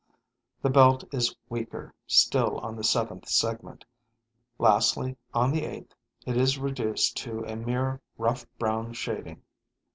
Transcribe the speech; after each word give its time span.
The 0.63 0.71
belt 0.71 1.03
is 1.13 1.35
weaker 1.47 1.93
still 2.07 2.57
on 2.61 2.75
the 2.75 2.83
seventh 2.83 3.29
segment; 3.29 3.85
lastly, 4.57 5.15
on 5.31 5.51
the 5.51 5.63
eighth, 5.65 5.93
it 6.25 6.35
is 6.37 6.57
reduced 6.57 7.15
to 7.17 7.45
a 7.45 7.55
mere 7.55 8.01
rough 8.17 8.47
brown 8.57 8.93
shading. 8.93 9.43